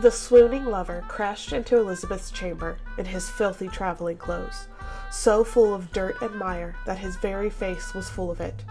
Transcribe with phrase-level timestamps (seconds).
[0.00, 4.66] The swooning lover crashed into Elizabeth's chamber in his filthy traveling clothes,
[5.10, 8.64] so full of dirt and mire that his very face was full of it,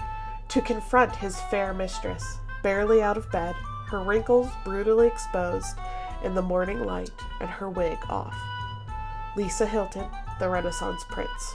[0.48, 3.54] to confront his fair mistress, barely out of bed,
[3.90, 5.78] her wrinkles brutally exposed
[6.24, 8.36] in the morning light, and her wig off.
[9.36, 10.08] Lisa Hilton,
[10.40, 11.54] the Renaissance Prince.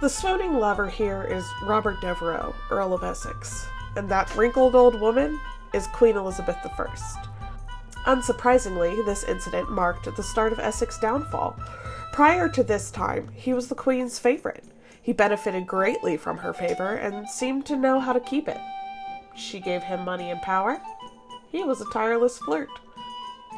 [0.00, 3.66] The swooning lover here is Robert Devereux, Earl of Essex,
[3.96, 5.38] and that wrinkled old woman
[5.74, 7.29] is Queen Elizabeth I.
[8.06, 11.58] Unsurprisingly, this incident marked the start of Essex's downfall.
[12.12, 14.64] Prior to this time, he was the Queen's favorite.
[15.02, 18.60] He benefited greatly from her favor and seemed to know how to keep it.
[19.36, 20.80] She gave him money and power.
[21.50, 22.68] He was a tireless flirt.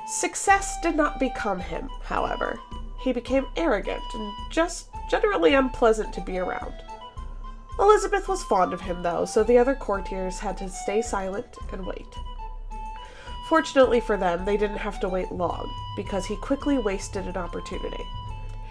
[0.07, 2.59] Success did not become him, however.
[3.01, 6.75] He became arrogant and just generally unpleasant to be around.
[7.79, 11.87] Elizabeth was fond of him, though, so the other courtiers had to stay silent and
[11.87, 12.07] wait.
[13.53, 18.03] Fortunately for them, they didn't have to wait long, because he quickly wasted an opportunity.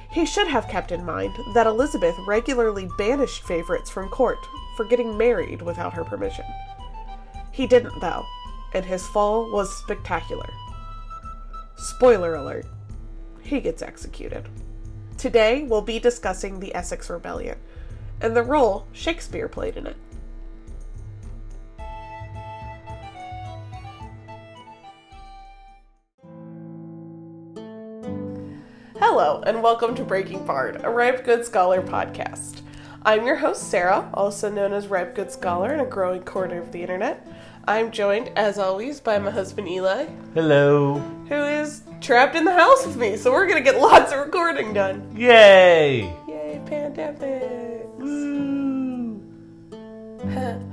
[0.09, 4.39] He should have kept in mind that Elizabeth regularly banished favorites from court
[4.75, 6.45] for getting married without her permission.
[7.51, 8.25] He didn't, though,
[8.73, 10.49] and his fall was spectacular.
[11.75, 12.65] Spoiler alert
[13.39, 14.49] he gets executed.
[15.15, 17.59] Today, we'll be discussing the Essex Rebellion
[18.19, 19.97] and the role Shakespeare played in it.
[29.13, 32.61] Hello, and welcome to Breaking Bard, a Ripe Good Scholar podcast.
[33.03, 36.71] I'm your host, Sarah, also known as Ripe Good Scholar in a growing corner of
[36.71, 37.27] the internet.
[37.67, 40.99] I'm joined, as always, by my husband Eli, Hello.
[41.27, 44.71] who is trapped in the house with me, so we're gonna get lots of recording
[44.71, 45.13] done.
[45.13, 46.03] Yay!
[46.29, 47.87] Yay, pandemic!
[47.97, 49.21] Woo.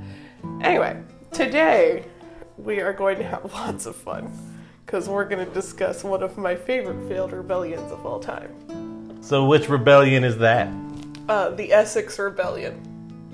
[0.61, 0.97] Anyway,
[1.33, 2.05] today
[2.57, 4.31] we are going to have lots of fun
[4.89, 8.51] because we're going to discuss one of my favorite failed rebellions of all time
[9.21, 10.67] So, which rebellion is that?
[11.29, 12.81] uh, the Essex Rebellion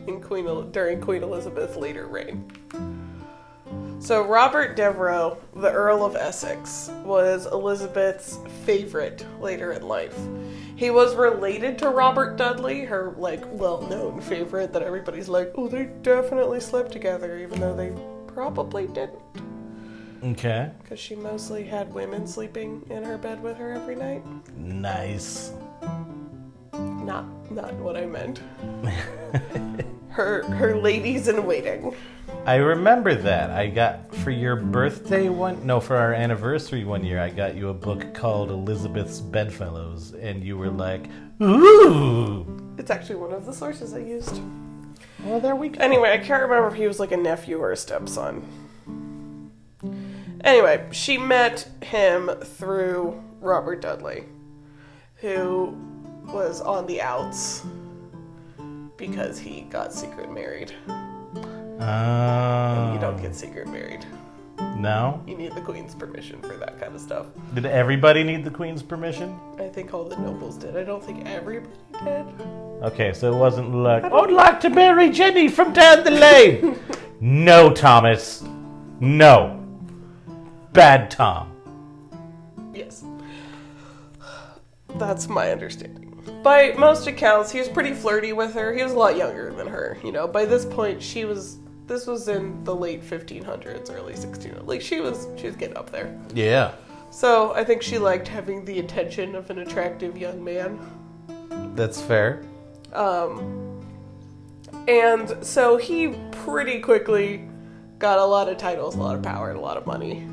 [0.05, 2.51] in Queen El- during Queen Elizabeth's later reign.
[3.99, 10.15] So, Robert Devereux, the Earl of Essex, was Elizabeth's favorite later in life.
[10.75, 15.85] He was related to Robert Dudley, her like well-known favorite that everybody's like, "Oh, they
[16.01, 17.93] definitely slept together," even though they
[18.27, 19.21] probably didn't,
[20.23, 20.71] Okay.
[20.81, 24.23] because she mostly had women sleeping in her bed with her every night.
[24.57, 25.51] Nice.
[26.73, 28.41] Not, not what I meant.
[30.09, 31.95] her, her ladies in waiting.
[32.45, 33.49] I remember that.
[33.51, 37.69] I got for your birthday one, no, for our anniversary one year, I got you
[37.69, 41.09] a book called Elizabeth's Bedfellows, and you were like,
[41.41, 42.45] ooh.
[42.77, 44.41] It's actually one of the sources I used.
[45.23, 45.79] Well, there we go.
[45.81, 48.45] Anyway, I can't remember if he was like a nephew or a stepson.
[50.43, 54.23] Anyway, she met him through Robert Dudley,
[55.15, 55.75] who
[56.27, 57.63] was on the outs
[58.97, 60.71] because he got secret married.
[61.79, 64.05] Uh, You don't get secret married.
[64.77, 65.21] No?
[65.27, 67.27] You need the queen's permission for that kind of stuff.
[67.53, 69.37] Did everybody need the queen's permission?
[69.59, 70.77] I think all the nobles did.
[70.77, 71.73] I don't think everybody
[72.03, 72.25] did.
[72.83, 76.79] Okay, so it wasn't like, I'd like to marry Jenny from down the lane.
[77.19, 78.43] no, Thomas.
[79.01, 79.64] No.
[80.75, 81.51] Bad Tom.
[82.73, 83.05] Yes.
[84.95, 86.11] That's my understanding.
[86.43, 88.73] By most accounts, he was pretty flirty with her.
[88.73, 90.27] He was a lot younger than her, you know.
[90.27, 94.65] By this point, she was this was in the late 1500s, early 1600s.
[94.67, 96.17] Like she was she was getting up there.
[96.33, 96.73] Yeah.
[97.11, 100.77] So, I think she liked having the attention of an attractive young man.
[101.75, 102.43] That's fair.
[102.91, 103.81] Um
[104.87, 107.47] and so he pretty quickly
[107.97, 110.27] got a lot of titles, a lot of power, and a lot of money,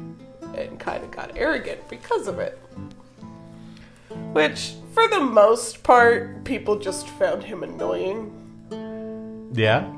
[0.57, 2.59] and kind of got arrogant because of it.
[4.33, 8.39] Which, for the most part, people just found him annoying.
[9.53, 9.93] Yeah.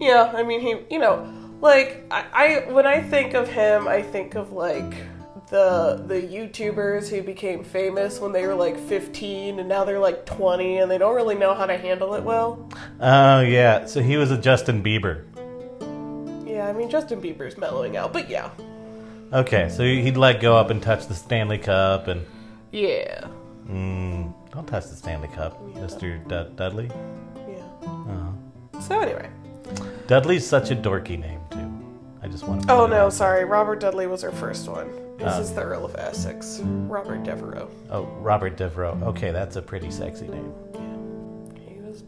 [0.00, 4.02] Yeah, I mean, he, you know, like I, I when I think of him, I
[4.02, 4.94] think of like
[5.50, 10.26] the the YouTubers who became famous when they were like 15 and now they're like
[10.26, 12.68] 20 and they don't really know how to handle it well.
[13.00, 13.86] Oh, yeah.
[13.86, 15.24] So he was a Justin Bieber.
[16.46, 18.50] Yeah, I mean Justin Bieber's mellowing out, but yeah,
[19.32, 22.24] Okay, so he'd like go up and touch the Stanley Cup and.
[22.72, 23.26] yeah,
[23.68, 26.26] Mm, don't touch the Stanley Cup, Mr.
[26.26, 26.90] Dud- Dudley.
[27.46, 27.62] yeah.
[27.84, 28.34] Oh.
[28.80, 29.28] So anyway,
[30.06, 31.70] Dudley's such a dorky name, too.
[32.22, 32.72] I just want to.
[32.72, 34.88] oh no, sorry, Robert Dudley was our first one.
[35.18, 35.40] This Oh.
[35.42, 37.68] is the Earl of Essex, Robert Devereux.
[37.90, 38.96] Oh, Robert Devereux.
[39.08, 40.52] Okay, that's a pretty sexy name.
[40.74, 42.04] Yeah, he was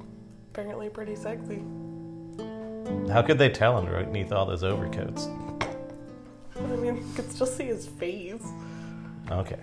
[0.52, 1.60] apparently pretty sexy.
[3.12, 5.28] How could they tell him underneath all those overcoats?
[7.04, 8.46] I you could still see his face.
[9.30, 9.60] Okay.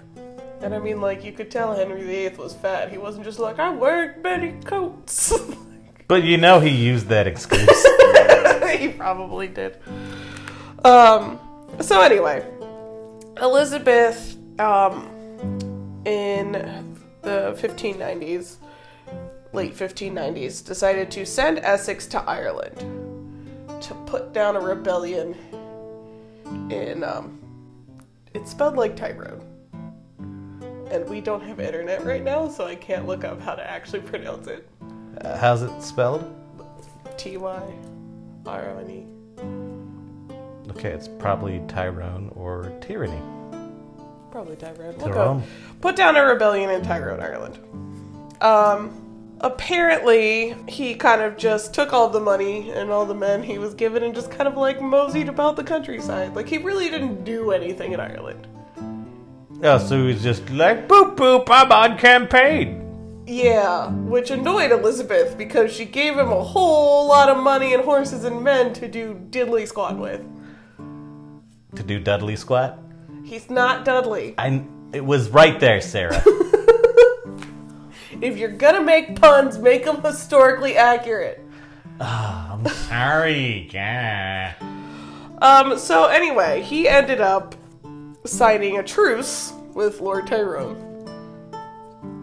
[0.61, 2.91] And I mean, like, you could tell Henry VIII was fat.
[2.91, 5.33] He wasn't just like, I'm wearing many coats.
[6.07, 7.85] But you know he used that excuse.
[8.79, 9.77] he probably did.
[10.85, 11.37] Um,
[11.81, 12.45] so anyway,
[13.41, 15.09] Elizabeth, um,
[16.05, 16.53] in
[17.23, 18.55] the 1590s,
[19.51, 22.77] late 1590s, decided to send Essex to Ireland
[23.81, 25.35] to put down a rebellion
[26.69, 27.39] in, um,
[28.33, 29.41] it's spelled like Tyrone.
[30.91, 34.01] And we don't have internet right now, so I can't look up how to actually
[34.01, 34.67] pronounce it.
[35.21, 36.33] Uh, how's it spelled?
[37.17, 37.73] T Y
[38.45, 40.71] R O N E.
[40.71, 43.21] Okay, it's probably Tyrone or Tyranny.
[44.31, 44.97] Probably Tyrone.
[44.99, 45.43] Tyrone.
[45.81, 47.57] Put down a rebellion in Tyrone, Ireland.
[48.41, 49.06] Um,
[49.41, 53.73] apparently, he kind of just took all the money and all the men he was
[53.73, 56.35] given and just kind of like moseyed about the countryside.
[56.35, 58.47] Like, he really didn't do anything in Ireland.
[59.63, 62.83] Oh, so he's just like, boop boop, I'm on campaign.
[63.25, 68.23] Yeah, which annoyed Elizabeth because she gave him a whole lot of money and horses
[68.23, 70.23] and men to do diddly squat with.
[71.75, 72.79] To do Dudley squat?
[73.23, 74.33] He's not Dudley.
[74.37, 74.63] I,
[74.93, 76.23] it was right there, Sarah.
[78.21, 81.43] If you're gonna make puns, make them historically accurate.
[81.99, 84.53] I'm sorry, yeah.
[85.41, 87.55] Um, so anyway, he ended up
[88.25, 90.83] signing a truce with Lord Tyrone.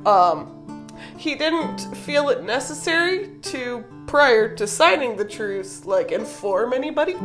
[0.04, 7.16] Um, he didn't feel it necessary to, prior to signing the truce, like inform anybody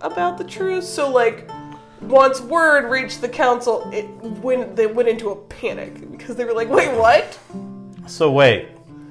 [0.00, 0.88] about the truce.
[0.88, 1.50] So, like,
[2.00, 6.52] once word reached the council, it went they went into a panic because they were
[6.52, 7.38] like, "Wait, what?"
[8.06, 8.68] So wait,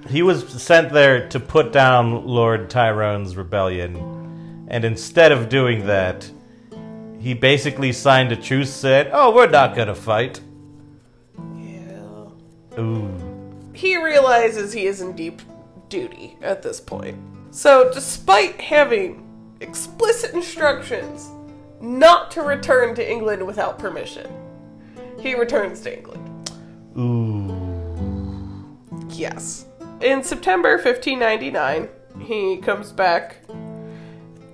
[0.09, 6.29] he was sent there to put down Lord Tyrone's rebellion, and instead of doing that,
[7.19, 8.71] he basically signed a truce.
[8.71, 10.39] Said, "Oh, we're not gonna fight."
[11.55, 12.79] Yeah.
[12.79, 13.09] Ooh.
[13.73, 15.41] he realizes he is in deep
[15.89, 17.17] duty at this point.
[17.51, 19.23] So, despite having
[19.61, 21.29] explicit instructions
[21.81, 24.27] not to return to England without permission,
[25.19, 26.51] he returns to England.
[26.97, 28.77] Ooh.
[29.09, 29.65] Yes.
[30.01, 31.89] In September 1599,
[32.19, 33.37] he comes back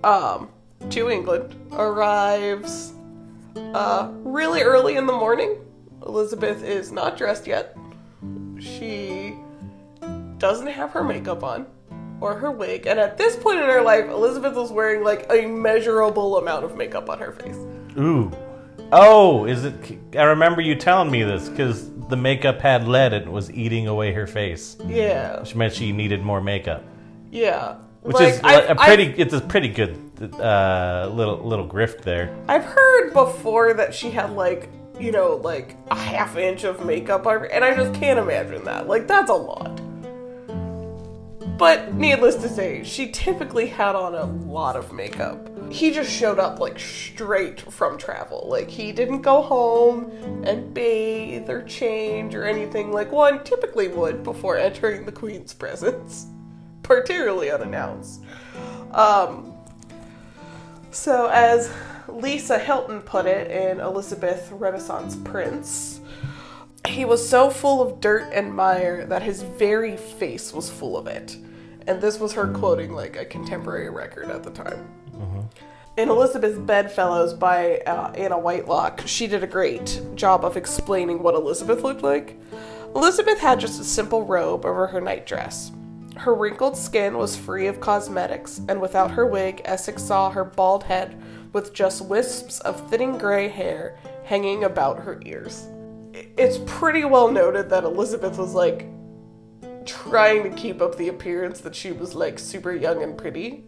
[0.04, 0.50] um,
[0.90, 2.94] to England, arrives
[3.56, 5.58] uh, really early in the morning.
[6.06, 7.78] Elizabeth is not dressed yet.
[8.60, 9.36] She
[10.38, 11.66] doesn't have her makeup on
[12.24, 15.46] or her wig, and at this point in her life, Elizabeth was wearing like a
[15.46, 17.58] measurable amount of makeup on her face.
[17.98, 18.31] Ooh.
[18.92, 19.75] Oh, is it?
[20.18, 24.14] I remember you telling me this because the makeup had lead and was eating away
[24.14, 26.84] her face, Yeah, which meant she needed more makeup.
[27.31, 27.75] yeah.
[28.02, 29.04] Which Like, is I've- a pretty.
[29.18, 29.98] it's a pretty good
[30.38, 32.36] uh, little little grift there.
[32.50, 37.25] I've heard before that she had like, you know, like a half inch of makeup
[37.25, 38.88] and I just can't imagine that.
[38.90, 39.80] Like, that's a lot.
[41.57, 45.50] But needless to say, she typically had on a lot of makeup.
[45.71, 48.47] He just showed up like straight from travel.
[48.50, 50.11] Like, he didn't go home
[50.45, 56.27] and bathe or change or anything like one typically would before entering the Queen's presence,
[56.83, 58.23] particularly unannounced.
[58.91, 59.53] Um,
[60.91, 61.72] so, as
[62.07, 66.01] Lisa Hilton put it in Elizabeth Renaissance Prince,
[66.88, 71.08] he was so full of dirt and mire that his very face was full of
[71.08, 71.38] it.
[71.88, 74.88] And this was her quoting like a contemporary record at the time.
[75.96, 81.36] In Elizabeth's Bedfellows by uh, Anna Whitelock, she did a great job of explaining what
[81.36, 82.40] Elizabeth looked like.
[82.96, 85.72] Elizabeth had just a simple robe over her nightdress.
[86.18, 90.84] Her wrinkled skin was free of cosmetics, and without her wig, Essex saw her bald
[90.84, 91.22] head
[91.54, 95.68] with just wisps of thinning gray hair hanging about her ears.
[96.38, 98.88] It's pretty well noted that Elizabeth was like
[99.86, 103.63] trying to keep up the appearance that she was like super young and pretty.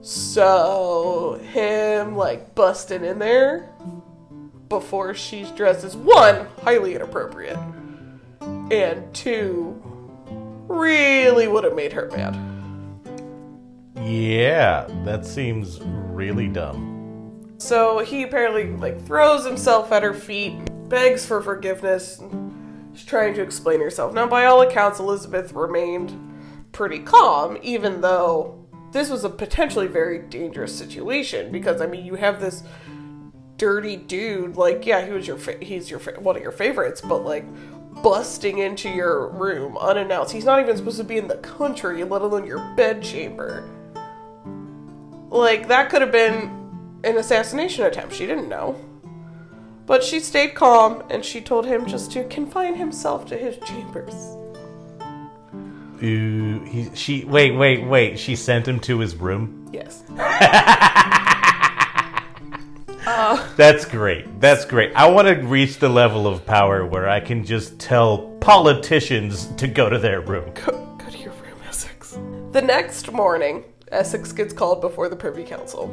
[0.00, 3.68] So, him like busting in there
[4.68, 7.58] before she's dressed is one, highly inappropriate,
[8.40, 9.80] and two,
[10.68, 12.36] really would have made her mad.
[14.02, 17.54] Yeah, that seems really dumb.
[17.58, 20.56] So he apparently like throws himself at her feet,
[20.88, 22.22] begs for forgiveness.
[22.94, 24.14] She's trying to explain herself.
[24.14, 26.12] Now, by all accounts, Elizabeth remained
[26.72, 31.52] pretty calm, even though this was a potentially very dangerous situation.
[31.52, 32.62] Because I mean, you have this
[33.56, 34.56] dirty dude.
[34.56, 37.44] Like, yeah, he was your fa- he's your fa- one of your favorites, but like
[38.02, 40.32] busting into your room unannounced.
[40.32, 43.68] He's not even supposed to be in the country, let alone your bedchamber.
[45.28, 48.14] Like that could have been an assassination attempt.
[48.14, 48.78] She didn't know.
[49.86, 54.36] But she stayed calm and she told him just to confine himself to his chambers.
[56.02, 58.18] Ooh, he, she wait, wait, wait.
[58.18, 59.70] She sent him to his room.
[59.72, 60.02] Yes.
[63.56, 64.40] That's great.
[64.40, 64.92] That's great.
[64.94, 69.68] I want to reach the level of power where I can just tell politicians to
[69.68, 70.52] go to their room.
[70.54, 72.18] Go, go to your room, Essex.
[72.52, 75.88] The next morning, Essex gets called before the Privy Council,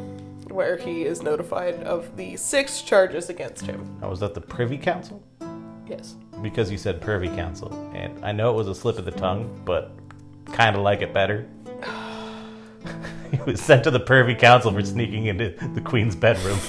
[0.54, 3.98] where he is notified of the six charges against him.
[4.02, 5.24] Oh, was that the Privy Council?
[5.88, 6.16] Yes.
[6.42, 9.62] Because you said Privy Council, and I know it was a slip of the tongue,
[9.66, 9.92] but
[10.52, 11.48] kind of like it better.
[13.32, 16.60] he was sent to the Privy Council for sneaking into the Queen's bedroom.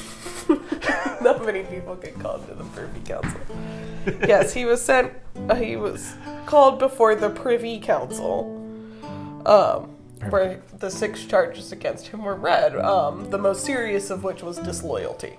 [1.20, 3.40] Not many people get called to the Privy Council.
[4.26, 5.12] yes, he was sent.
[5.48, 6.14] Uh, he was
[6.46, 8.62] called before the Privy Council,
[9.46, 9.93] um,
[10.30, 12.76] where the six charges against him were read.
[12.76, 15.38] Um, the most serious of which was disloyalty.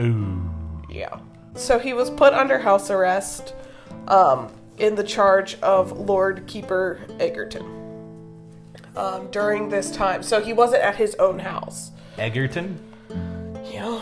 [0.00, 0.50] Ooh.
[0.88, 1.18] Yeah.
[1.54, 3.54] So he was put under house arrest
[4.08, 7.80] um, in the charge of Lord Keeper Egerton
[8.96, 10.22] um, during this time.
[10.22, 11.90] So he wasn't at his own house.
[12.18, 12.78] Egerton?
[13.64, 14.00] Yeah.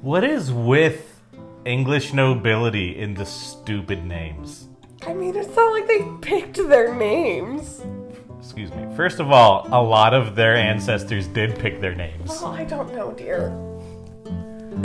[0.00, 1.20] What is with
[1.64, 4.68] English nobility in the stupid names?
[5.06, 7.82] I mean, it's not like they picked their names.
[8.44, 8.86] Excuse me.
[8.94, 12.30] First of all, a lot of their ancestors did pick their names.
[12.42, 13.48] Oh, I don't know, dear.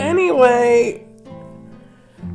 [0.00, 1.06] Anyway,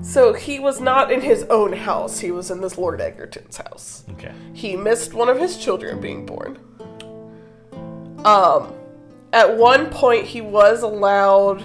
[0.03, 2.19] so he was not in his own house.
[2.19, 4.03] He was in this Lord Egerton's house.
[4.11, 4.31] Okay.
[4.53, 6.59] He missed one of his children being born.
[8.23, 8.71] Um,
[9.33, 11.63] at one point, he was allowed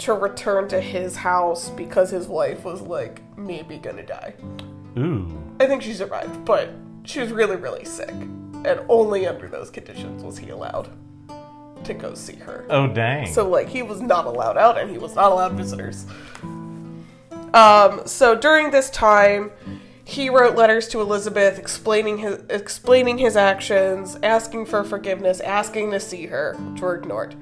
[0.00, 4.34] to return to his house because his wife was like maybe gonna die.
[4.98, 5.26] Ooh.
[5.58, 6.68] I think she survived, but
[7.04, 8.14] she was really, really sick,
[8.64, 10.90] and only under those conditions was he allowed
[11.84, 12.66] to go see her.
[12.70, 13.26] Oh, dang.
[13.26, 16.06] So like he was not allowed out and he was not allowed visitors.
[17.54, 19.50] Um, so during this time,
[20.04, 26.00] he wrote letters to Elizabeth explaining his explaining his actions, asking for forgiveness, asking to
[26.00, 27.34] see her, which were ignored.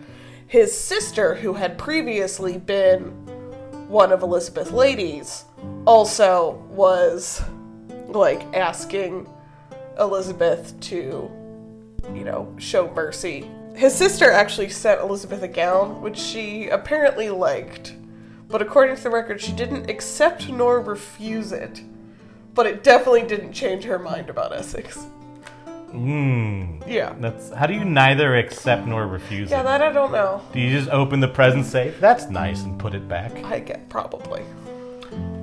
[0.49, 3.11] His sister, who had previously been
[3.89, 5.45] one of Elizabeth's ladies,
[5.87, 7.43] also was
[8.09, 9.29] like asking
[9.99, 11.31] Elizabeth to,
[12.15, 13.51] you know, show mercy.
[13.75, 17.95] His sister actually sent Elizabeth a gown, which she apparently liked,
[18.49, 21.83] but according to the record, she didn't accept nor refuse it.
[22.55, 25.07] But it definitely didn't change her mind about Essex.
[25.91, 26.81] Hmm.
[26.87, 27.15] Yeah.
[27.21, 29.65] That's how do you neither accept nor refuse Yeah, it?
[29.65, 30.43] that I don't know.
[30.53, 31.99] Do you just open the present safe?
[32.01, 33.33] That's nice and put it back.
[33.45, 34.43] I get probably.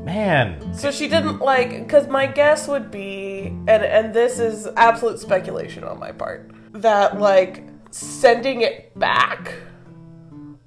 [0.04, 0.74] Man.
[0.74, 5.84] So she didn't like because my guess would be, and and this is absolute speculation
[5.84, 9.54] on my part, that like sending it back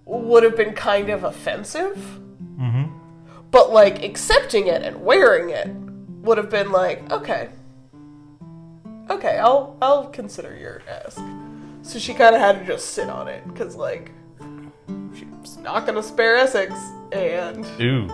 [0.06, 1.96] would have been kind of offensive.
[2.58, 2.92] Mm-hmm.
[3.50, 5.68] But like accepting it and wearing it
[6.22, 7.50] would have been like, okay,
[9.10, 11.20] okay, I'll I'll consider your ask.
[11.82, 14.12] So she kind of had to just sit on it because like
[15.14, 16.72] she's not gonna spare Essex,
[17.12, 18.08] and Ooh.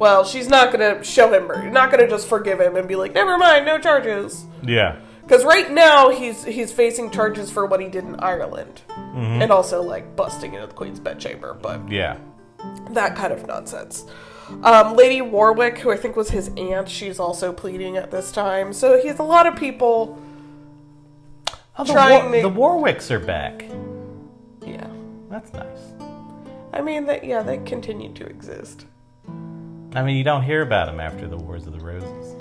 [0.00, 3.14] Well, she's not gonna show him mercy, not gonna just forgive him and be like,
[3.14, 4.44] never mind, no charges.
[4.64, 4.96] Yeah.
[5.22, 8.82] Because right now he's he's facing charges for what he did in Ireland,
[9.14, 12.16] and also like busting into the Queen's bedchamber, but Yeah.
[12.90, 14.06] that kind of nonsense.
[14.64, 18.72] Um, Lady Warwick, who I think was his aunt, she's also pleading at this time.
[18.72, 20.18] So he has a lot of people.
[21.78, 22.50] Oh, the, Trying War- to- the
[22.90, 23.64] Warwicks are back.
[24.66, 24.88] Yeah,
[25.30, 25.92] That's nice.
[26.72, 27.22] I mean that.
[27.24, 28.86] Yeah, they continue to exist.
[29.94, 32.36] I mean, you don't hear about them after the Wars of the Roses.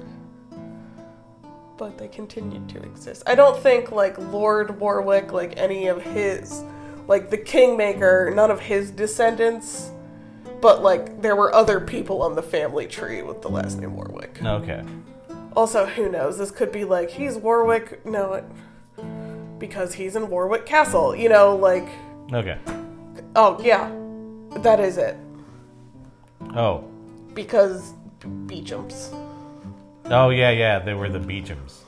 [1.77, 3.23] but they continued to exist.
[3.25, 6.61] I don't think like Lord Warwick, like any of his,
[7.07, 9.91] like the Kingmaker, none of his descendants,
[10.61, 14.43] but like there were other people on the family tree with the last name Warwick.
[14.43, 14.83] Okay.
[15.55, 16.37] Also, who knows?
[16.37, 18.43] This could be like he's Warwick, no, it,
[19.57, 21.15] because he's in Warwick Castle.
[21.15, 21.87] You know, like
[22.33, 22.57] Okay.
[23.37, 23.89] oh yeah,
[24.61, 25.15] that is it.
[26.55, 26.83] Oh.
[27.33, 27.93] Because
[28.45, 29.11] Beecham's
[30.09, 30.79] Oh yeah, yeah.
[30.79, 31.81] They were the Beechams.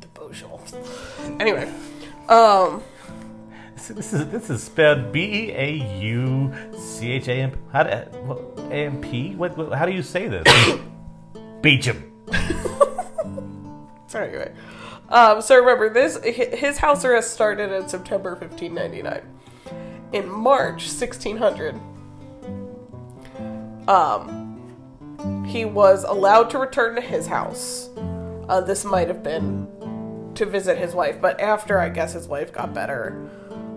[0.00, 0.74] the Beauchamps.
[1.40, 1.72] Anyway,
[2.28, 2.82] um.
[3.74, 7.52] This, this is this is spelled B E A U C H A M.
[7.72, 8.38] How do what,
[8.70, 9.34] A M P?
[9.36, 9.72] What, what?
[9.72, 10.46] How do you say this?
[11.62, 12.10] Beecham.
[14.06, 14.52] So anyway,
[15.08, 19.22] um, so remember this: his house arrest started in September 1599.
[20.12, 21.74] In March 1600,
[23.88, 24.43] um,
[25.46, 27.88] he was allowed to return to his house.
[28.48, 29.68] Uh, this might have been
[30.34, 33.28] to visit his wife, but after I guess his wife got better,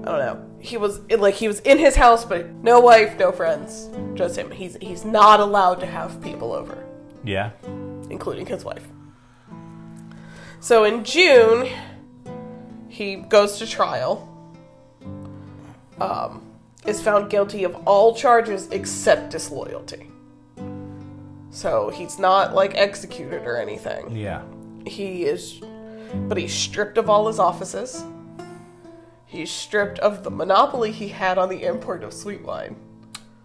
[0.04, 0.46] I don't know.
[0.60, 4.50] He was like he was in his house, but no wife, no friends, just him.
[4.52, 6.84] He's he's not allowed to have people over,
[7.24, 7.52] Yeah.
[8.10, 8.88] including his wife.
[10.60, 11.68] So in June,
[12.90, 14.28] he goes to trial.
[16.02, 16.44] Um,
[16.86, 20.10] is found guilty of all charges except disloyalty.
[21.58, 24.16] So he's not like executed or anything.
[24.16, 24.44] Yeah.
[24.86, 25.60] He is,
[26.14, 28.06] but he's stripped of all his offices.
[29.26, 32.76] He's stripped of the monopoly he had on the import of sweet wine.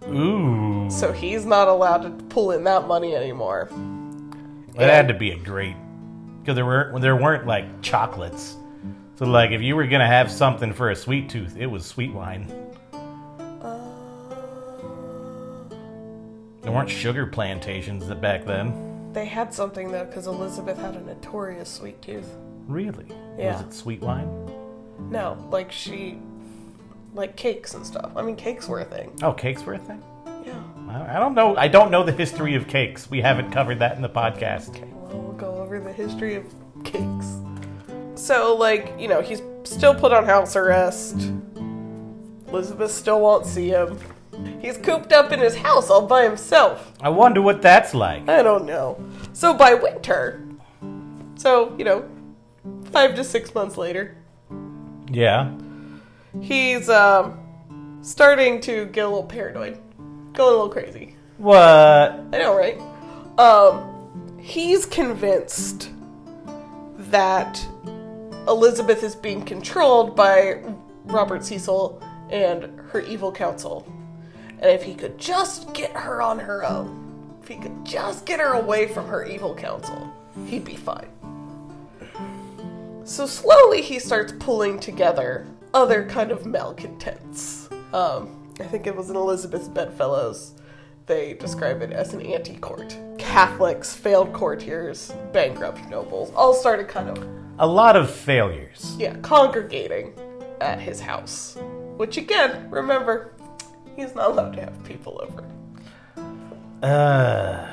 [0.08, 0.90] Ooh.
[0.90, 3.70] So he's not allowed to pull in that money anymore.
[4.74, 5.76] That had to be a great
[6.42, 8.58] because there weren't there weren't like chocolates.
[9.16, 12.12] So like if you were gonna have something for a sweet tooth, it was sweet
[12.12, 12.52] wine.
[16.62, 19.10] There weren't sugar plantations that back then.
[19.12, 22.28] They had something though, because Elizabeth had a notorious sweet tooth.
[22.68, 23.06] Really?
[23.36, 23.54] Yeah.
[23.54, 24.28] Was it sweet wine?
[25.10, 26.18] No, like she,
[27.14, 28.12] like cakes and stuff.
[28.16, 29.12] I mean, cakes were a thing.
[29.22, 30.02] Oh, cakes were a thing.
[30.46, 30.62] Yeah.
[30.88, 31.56] I I don't know.
[31.56, 33.10] I don't know the history of cakes.
[33.10, 34.80] We haven't covered that in the podcast.
[34.92, 36.44] Well, we'll go over the history of
[36.84, 37.36] cakes.
[38.14, 41.32] So, like, you know, he's still put on house arrest.
[42.48, 43.98] Elizabeth still won't see him.
[44.60, 46.92] He's cooped up in his house all by himself.
[47.00, 48.28] I wonder what that's like.
[48.28, 49.02] I don't know.
[49.32, 50.46] So by winter,
[51.36, 52.08] so, you know,
[52.92, 54.16] five to six months later,
[55.10, 55.50] Yeah.
[56.40, 57.38] he's um
[58.02, 59.78] starting to get a little paranoid.
[60.32, 61.16] Going a little crazy.
[61.38, 61.56] What?
[61.58, 62.78] I know, right?
[63.38, 65.90] Um, he's convinced
[67.10, 67.64] that
[68.48, 70.62] Elizabeth is being controlled by
[71.04, 73.86] Robert Cecil and her evil council.
[74.62, 78.38] And if he could just get her on her own, if he could just get
[78.38, 80.08] her away from her evil council,
[80.46, 81.08] he'd be fine.
[83.04, 87.68] So slowly he starts pulling together other kind of malcontents.
[87.92, 90.52] Um, I think it was in Elizabeth's Bedfellows.
[91.06, 92.96] They describe it as an anti court.
[93.18, 97.26] Catholics, failed courtiers, bankrupt nobles all started kind of,
[97.58, 98.94] A lot of failures.
[98.96, 100.14] yeah, congregating
[100.60, 101.58] at his house.
[101.96, 103.32] Which again, remember,
[103.96, 105.44] he's not allowed to have people over.
[106.82, 107.66] Uh,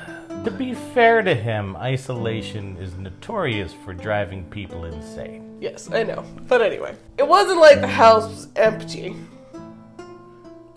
[0.44, 5.58] to be fair to him, isolation is notorious for driving people insane.
[5.60, 6.24] Yes, I know.
[6.48, 9.16] But anyway, it wasn't like the house was empty.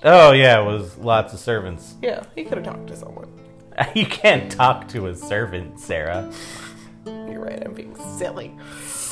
[0.04, 1.96] Oh yeah, it was lots of servants.
[2.02, 3.30] Yeah, he could have talked to someone.
[3.96, 6.32] You can't talk to a servant, Sarah.
[7.08, 8.56] You're right, I'm being silly.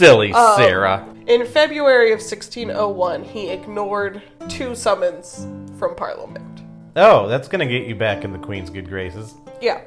[0.01, 1.05] Silly Um, Sarah.
[1.27, 5.45] In February of 1601, he ignored two summons
[5.77, 6.61] from Parliament.
[6.95, 9.35] Oh, that's gonna get you back in the Queen's good graces.
[9.61, 9.81] Yeah.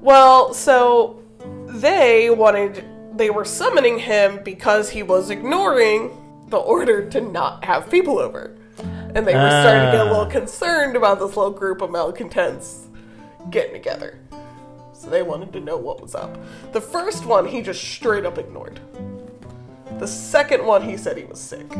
[0.00, 1.20] Well, so
[1.68, 2.84] they wanted,
[3.16, 6.10] they were summoning him because he was ignoring
[6.48, 8.56] the order to not have people over.
[9.14, 10.28] And they were starting to get a little Ah.
[10.28, 12.86] concerned about this little group of malcontents
[13.50, 14.18] getting together.
[14.92, 16.36] So they wanted to know what was up.
[16.72, 18.80] The first one he just straight up ignored.
[19.98, 21.70] The second one he said he was sick.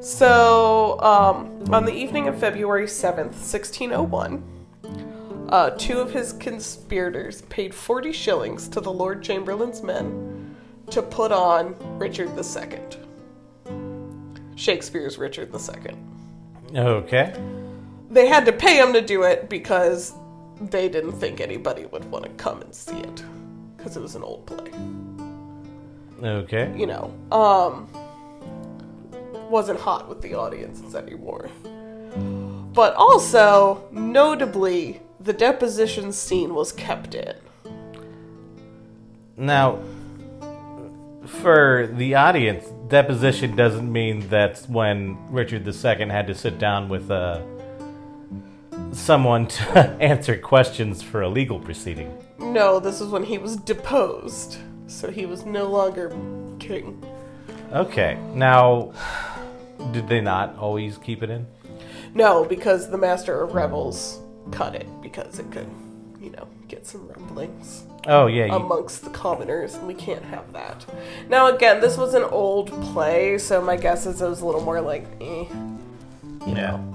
[0.00, 4.42] So, um, on the evening of February 7th, 1601,
[5.48, 10.56] uh, two of his conspirators paid 40 shillings to the Lord Chamberlain's men
[10.90, 12.78] to put on Richard II.
[14.54, 15.96] Shakespeare's Richard II.
[16.74, 17.34] Okay.
[18.10, 20.14] They had to pay him to do it because
[20.60, 23.24] they didn't think anybody would want to come and see it
[23.76, 24.70] because it was an old play.
[26.22, 26.72] Okay.
[26.76, 27.88] You know, um,
[29.50, 31.48] wasn't hot with the audiences anymore.
[32.72, 37.34] But also, notably, the deposition scene was kept in.
[39.36, 39.80] Now,
[41.26, 47.10] for the audience, deposition doesn't mean that's when Richard II had to sit down with
[47.10, 47.42] uh,
[48.92, 52.16] someone to answer questions for a legal proceeding.
[52.38, 56.16] No, this is when he was deposed, so he was no longer
[56.58, 57.02] king.
[57.72, 58.18] Okay.
[58.34, 58.92] Now,
[59.92, 61.46] did they not always keep it in?
[62.14, 64.20] No, because the Master of Revels
[64.50, 65.68] cut it because it could,
[66.20, 68.46] you know, get some rumblings Oh yeah.
[68.46, 70.86] You, amongst the commoners, and we can't have that.
[71.28, 74.62] Now, again, this was an old play, so my guess is it was a little
[74.62, 75.44] more like, eh.
[75.44, 75.48] You
[76.46, 76.52] yeah.
[76.54, 76.92] know.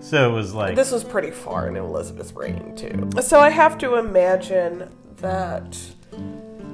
[0.00, 3.10] So it was like This was pretty far in Elizabeth's reign, too.
[3.20, 5.76] So I have to imagine that,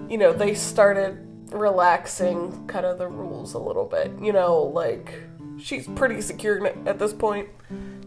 [0.09, 1.19] you know, they started
[1.53, 4.13] relaxing kind of the rules a little bit.
[4.21, 5.23] You know, like,
[5.59, 7.49] she's pretty secure at this point,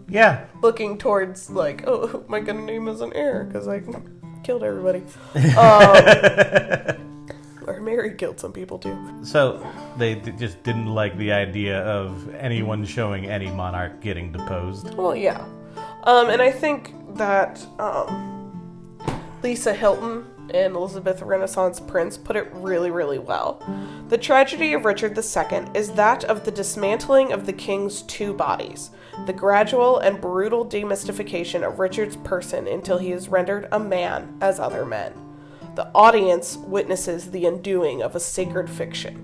[0.10, 0.46] yeah.
[0.62, 3.44] looking towards, like, oh, I gonna name as an heir?
[3.44, 3.82] Because I
[4.44, 5.04] killed everybody.
[5.58, 7.04] Um,
[7.68, 8.98] or Mary killed some people too.
[9.24, 9.66] So
[9.98, 14.96] they d- just didn't like the idea of anyone showing any monarch getting deposed.
[14.96, 15.46] Well, yeah.
[16.06, 18.58] Um, and I think that um,
[19.44, 23.62] Lisa Hilton and Elizabeth Renaissance Prince put it really, really well.
[24.10, 28.92] The tragedy of Richard II is that of the dismantling of the king's two bodies,
[29.26, 34.60] the gradual and brutal demystification of Richard's person until he is rendered a man as
[34.60, 35.14] other men.
[35.76, 39.16] The audience witnesses the undoing of a sacred fiction.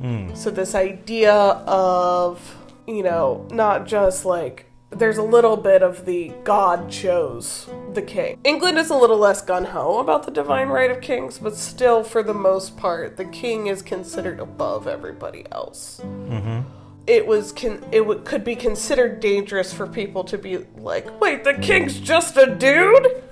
[0.00, 0.34] Hmm.
[0.34, 6.32] So, this idea of, you know, not just like there's a little bit of the
[6.44, 8.38] God chose the king.
[8.44, 12.02] England is a little less gun ho about the divine right of kings, but still,
[12.02, 16.00] for the most part, the king is considered above everybody else.
[16.02, 16.60] Mm-hmm.
[17.06, 21.44] It was con- it w- could be considered dangerous for people to be like, wait,
[21.44, 23.22] the king's just a dude.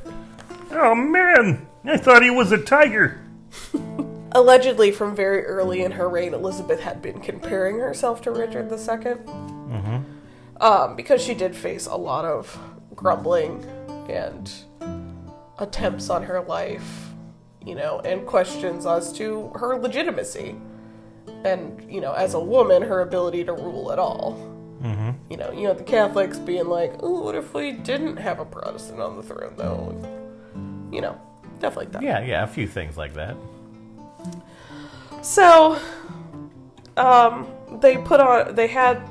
[0.71, 3.21] Oh man, I thought he was a tiger.
[4.33, 9.17] Allegedly, from very early in her reign, Elizabeth had been comparing herself to Richard II.
[10.61, 12.59] Um, because she did face a lot of
[12.95, 13.65] grumbling
[14.09, 14.51] and
[15.59, 17.11] attempts on her life,
[17.65, 20.57] you know, and questions as to her legitimacy.
[21.45, 24.33] And, you know, as a woman, her ability to rule at all.
[24.83, 25.11] Mm-hmm.
[25.31, 28.45] You know, you know, the Catholics being like, oh, what if we didn't have a
[28.45, 30.91] Protestant on the throne, though?
[30.93, 31.21] You know,
[31.59, 32.03] stuff like that.
[32.03, 33.37] Yeah, yeah, a few things like that.
[35.23, 35.79] So,
[36.97, 37.47] um,
[37.81, 39.03] they put on, they had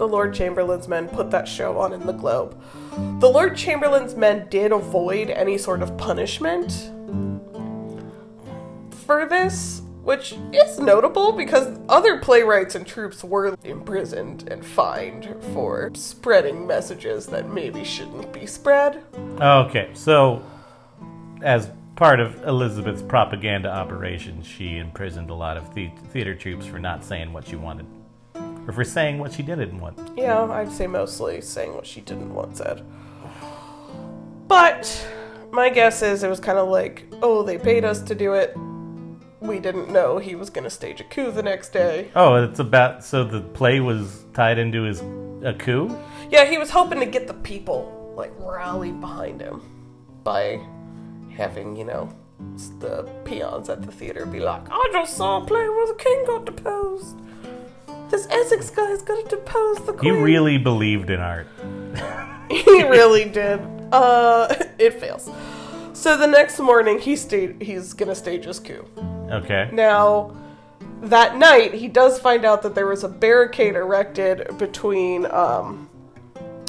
[0.00, 2.58] the Lord Chamberlain's men put that show on in the Globe.
[3.20, 6.90] The Lord Chamberlain's men did avoid any sort of punishment
[9.04, 15.90] for this, which is notable because other playwrights and troupes were imprisoned and fined for
[15.94, 19.02] spreading messages that maybe shouldn't be spread.
[19.38, 20.42] Okay, so
[21.42, 26.78] as part of Elizabeth's propaganda operation, she imprisoned a lot of the- theater troupes for
[26.78, 27.84] not saying what she wanted,
[28.66, 29.98] or for saying what she didn't want.
[30.16, 32.84] Yeah, I'd say mostly saying what she didn't want said.
[34.48, 35.08] But
[35.52, 38.56] my guess is it was kind of like, oh, they paid us to do it.
[39.40, 42.10] We didn't know he was going to stage a coup the next day.
[42.14, 45.00] Oh, it's about so the play was tied into his
[45.42, 45.96] a coup.
[46.30, 49.62] Yeah, he was hoping to get the people like rally behind him
[50.22, 50.60] by
[51.34, 52.12] having, you know,
[52.80, 56.24] the peons at the theater be like, I just saw a play where the king
[56.26, 57.18] got deposed.
[58.10, 60.02] This Essex guy is to depose the queen.
[60.02, 60.22] He queen.
[60.22, 61.46] really believed in art.
[62.50, 63.60] he really did.
[63.92, 65.30] Uh, it fails.
[65.92, 67.62] So the next morning, he stayed.
[67.62, 68.84] He's gonna stage his coup.
[69.30, 69.70] Okay.
[69.72, 70.34] Now,
[71.02, 75.88] that night, he does find out that there was a barricade erected between um,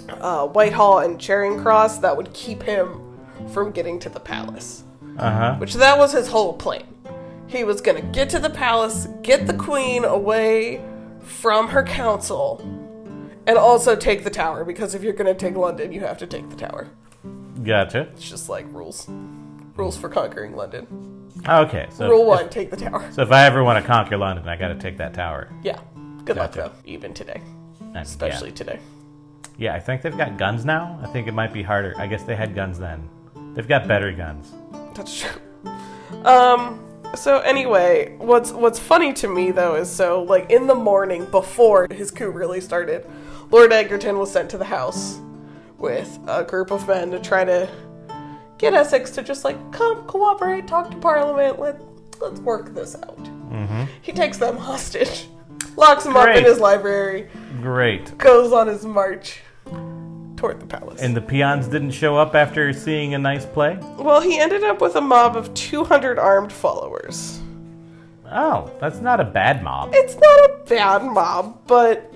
[0.09, 3.17] uh, Whitehall and Charing Cross that would keep him
[3.51, 4.83] from getting to the palace.
[5.17, 5.55] Uh huh.
[5.55, 6.83] Which that was his whole plan.
[7.47, 10.81] He was gonna get to the palace, get the queen away
[11.31, 12.59] from her council,
[13.47, 14.63] and also take the tower.
[14.63, 16.89] Because if you're gonna take London, you have to take the tower.
[17.63, 18.01] Gotcha.
[18.13, 19.07] It's just like rules.
[19.75, 21.31] Rules for conquering London.
[21.47, 21.87] Okay.
[21.91, 23.09] So Rule if, one, take the tower.
[23.11, 25.49] so if I ever want to conquer London, I got to take that tower.
[25.63, 25.79] Yeah.
[26.25, 27.41] Good luck though, even today.
[27.95, 28.55] Especially yeah.
[28.55, 28.79] today.
[29.57, 30.99] Yeah, I think they've got guns now.
[31.03, 31.93] I think it might be harder.
[31.97, 33.07] I guess they had guns then.
[33.53, 34.51] They've got better guns.
[34.93, 35.41] That's true.
[36.25, 41.25] Um so anyway, what's what's funny to me though is so like in the morning
[41.25, 43.05] before his coup really started,
[43.49, 45.19] Lord Egerton was sent to the house
[45.77, 47.69] with a group of men to try to
[48.57, 51.81] get Essex to just like come cooperate, talk to Parliament, let
[52.21, 53.23] let's work this out.
[53.23, 53.83] Mm-hmm.
[54.01, 55.27] He takes them hostage,
[55.75, 57.27] locks them up in his library,
[57.61, 58.17] Great.
[58.17, 59.41] goes on his march
[60.41, 60.99] toward the palace.
[61.01, 63.77] And the peons didn't show up after seeing a nice play?
[63.97, 67.39] well, he ended up with a mob of 200 armed followers.
[68.29, 69.91] Oh, that's not a bad mob.
[69.93, 72.11] It's not a bad mob, but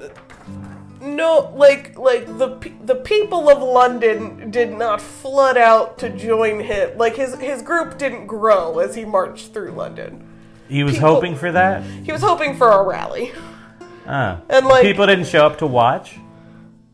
[1.02, 6.98] no, like like the the people of London did not flood out to join him.
[6.98, 10.26] Like his his group didn't grow as he marched through London.
[10.70, 11.84] He was people- hoping for that?
[11.84, 13.32] He was hoping for a rally.
[14.08, 16.18] Uh, And, like- people didn't show up to watch?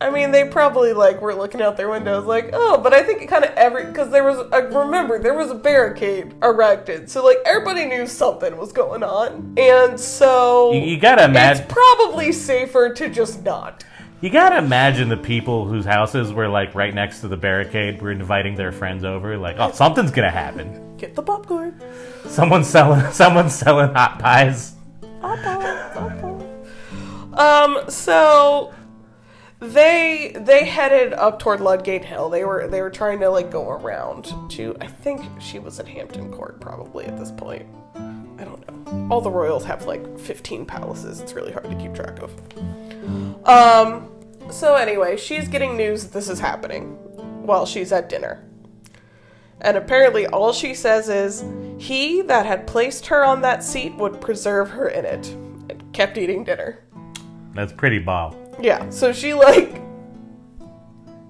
[0.01, 3.21] I mean, they probably like were looking out their windows, like, oh, but I think
[3.21, 4.47] it kind of every because there was.
[4.51, 9.53] I remember there was a barricade erected, so like everybody knew something was going on,
[9.57, 13.83] and so You, you gotta imagine it's probably safer to just not.
[14.21, 18.11] You gotta imagine the people whose houses were like right next to the barricade were
[18.11, 19.37] inviting their friends over.
[19.37, 20.97] Like, oh, something's gonna happen.
[20.97, 21.79] Get the popcorn.
[22.25, 23.11] Someone's selling.
[23.11, 24.73] Someone's selling hot pies.
[27.33, 28.73] Um, so
[29.61, 32.29] they they headed up toward Ludgate Hill.
[32.29, 35.87] They were they were trying to like go around to I think she was at
[35.87, 37.67] Hampton Court probably at this point.
[37.95, 39.07] I don't know.
[39.11, 41.21] All the royals have like 15 palaces.
[41.21, 42.33] It's really hard to keep track of.
[43.47, 44.09] Um,
[44.49, 46.93] so anyway, she's getting news that this is happening
[47.45, 48.43] while she's at dinner.
[49.61, 51.45] And apparently, all she says is,
[51.77, 55.27] he that had placed her on that seat would preserve her in it.
[55.69, 56.79] And kept eating dinner.
[57.53, 58.40] That's pretty ball.
[58.59, 59.81] Yeah, so she like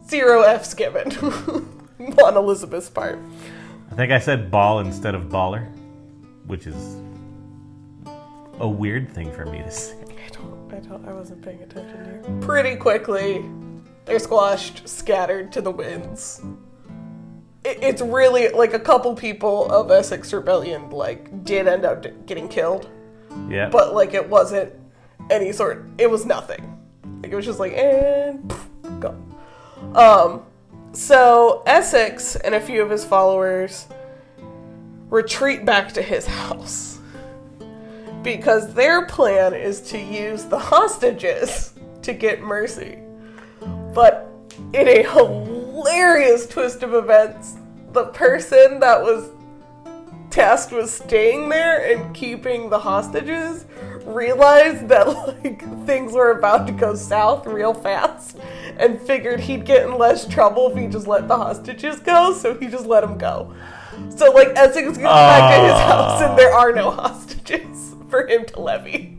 [0.08, 1.12] zero F's given
[2.24, 3.20] on Elizabeth's part.
[3.92, 5.68] I think I said ball instead of baller,
[6.46, 6.96] which is
[8.60, 9.96] a weird thing for me to say.
[10.26, 12.38] I don't, I don't, I wasn't paying attention here.
[12.42, 13.46] Pretty quickly,
[14.06, 16.42] they're squashed, scattered to the winds.
[17.64, 22.48] It, it's really like a couple people of Essex Rebellion like did end up getting
[22.48, 22.90] killed,
[23.50, 23.70] Yeah.
[23.70, 24.74] but like it wasn't
[25.30, 25.86] any sort.
[25.98, 26.71] It was nothing.
[27.22, 28.54] Like it was just like and
[29.00, 29.36] gone.
[29.96, 30.44] Um,
[30.94, 33.88] so Essex and a few of his followers
[35.10, 37.00] retreat back to his house
[38.24, 43.00] because their plan is to use the hostages to get mercy.
[43.94, 44.30] But
[44.74, 47.56] in a hilarious twist of events,
[47.92, 49.30] the person that was
[50.30, 53.66] tasked with staying there and keeping the hostages
[54.06, 58.38] realized that like things were about to go south real fast
[58.78, 62.54] and figured he'd get in less trouble if he just let the hostages go, so
[62.56, 63.54] he just let them go.
[64.16, 67.10] So like Essex gets back to his house and there are no ah.
[67.10, 69.18] hostages for him to levy.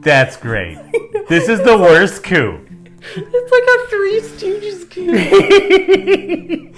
[0.00, 0.78] That's great.
[1.28, 2.66] This is the worst coup.
[3.14, 5.12] It's like a Three Stooges coup.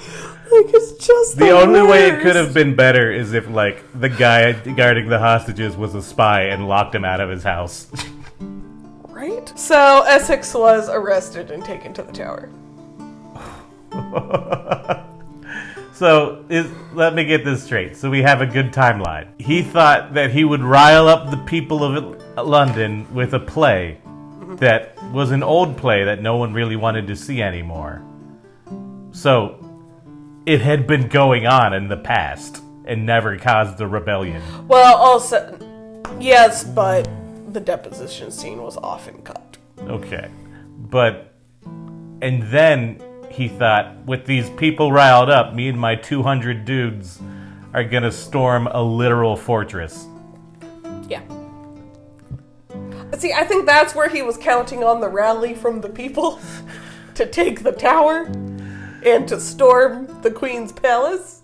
[0.54, 4.08] like it's just The only way it could have been better is if, like, the
[4.08, 7.88] guy guarding the hostages was a spy and locked him out of his house.
[9.08, 9.52] right.
[9.58, 12.48] So Essex was arrested and taken to the tower.
[15.94, 17.96] so, is, let me get this straight.
[17.96, 19.28] So, we have a good timeline.
[19.38, 23.98] He thought that he would rile up the people of London with a play
[24.58, 28.02] that was an old play that no one really wanted to see anymore.
[29.12, 29.60] So,
[30.46, 34.42] it had been going on in the past and never caused a rebellion.
[34.68, 35.58] Well, also
[36.20, 37.08] yes, but
[37.52, 39.56] the deposition scene was often cut.
[39.80, 40.28] Okay.
[40.90, 41.32] But,
[42.20, 47.20] and then he thought, with these people riled up, me and my 200 dudes
[47.72, 50.06] are gonna storm a literal fortress.
[51.08, 51.22] Yeah.
[53.18, 56.40] See, I think that's where he was counting on the rally from the people
[57.14, 58.24] to take the tower
[59.04, 61.42] and to storm the queen's palace.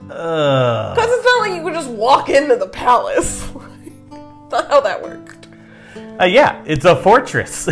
[0.00, 3.48] Because it's not like you could just walk into the palace.
[4.52, 5.48] not how that worked.
[6.20, 7.68] Uh, yeah, it's a fortress.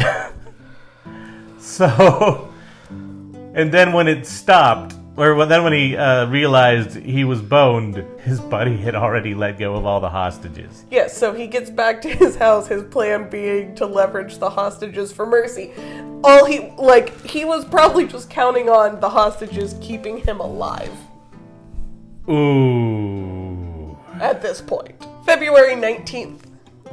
[1.58, 2.52] so,
[2.88, 8.02] and then when it stopped, or when, then when he uh, realized he was boned,
[8.20, 10.86] his buddy had already let go of all the hostages.
[10.90, 15.12] Yes, so he gets back to his house, his plan being to leverage the hostages
[15.12, 15.72] for mercy.
[16.24, 20.96] All he, like, he was probably just counting on the hostages keeping him alive
[22.26, 23.98] Ooh.
[24.14, 24.94] at this point.
[25.26, 26.44] February 19th.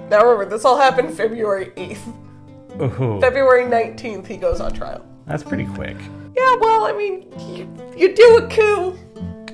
[0.09, 2.81] Now remember, this all happened February 8th.
[2.81, 3.21] Ooh.
[3.21, 5.05] February 19th, he goes on trial.
[5.25, 5.95] That's pretty quick.
[6.37, 8.95] Yeah, well, I mean, you, you do a coup,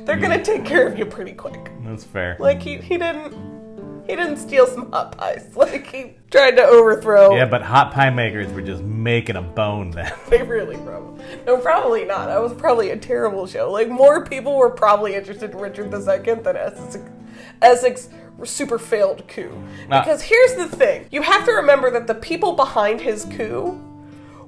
[0.06, 1.72] they're gonna take care of you pretty quick.
[1.86, 2.36] That's fair.
[2.39, 3.54] Like, he, he didn't.
[4.06, 5.50] He didn't steal some hot pies.
[5.56, 7.34] Like, he tried to overthrow.
[7.38, 10.12] Yeah, but hot pie makers were just making a bone then.
[10.30, 11.24] They really probably.
[11.46, 12.28] No, probably not.
[12.28, 13.72] That was probably a terrible show.
[13.72, 17.00] Like, more people were probably interested in Richard II than Essex,
[17.62, 18.10] Essex
[18.43, 19.56] super failed coup.
[19.88, 23.80] Because here's the thing you have to remember that the people behind his coup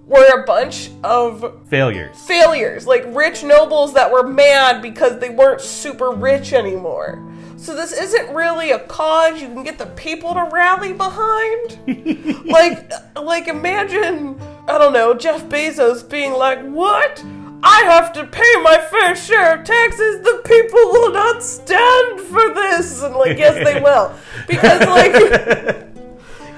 [0.07, 2.19] were a bunch of Failures.
[2.21, 7.21] failures, like rich nobles that were mad because they weren't super rich anymore.
[7.57, 11.79] So this isn't really a cause you can get the people to rally behind.
[12.45, 17.23] like like imagine, I don't know, Jeff Bezos being like, "What?
[17.63, 20.21] I have to pay my fair share of taxes.
[20.21, 24.13] The people will not stand for this." And like, yes, they will.
[24.47, 25.84] Because like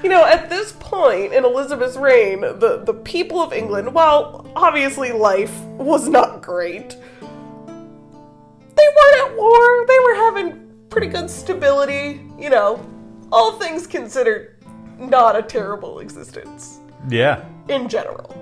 [0.08, 5.12] you know, at this point in Elizabeth's reign, the, the people of England, while obviously
[5.12, 9.86] life was not great, they weren't at war.
[9.86, 12.22] They were having pretty good stability.
[12.38, 12.82] You know,
[13.30, 14.56] all things considered,
[14.98, 16.78] not a terrible existence
[17.10, 17.44] Yeah.
[17.68, 18.34] in general.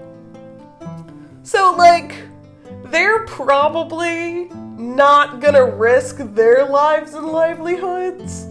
[1.43, 2.15] So, like,
[2.85, 4.45] they're probably
[4.79, 8.47] not gonna risk their lives and livelihoods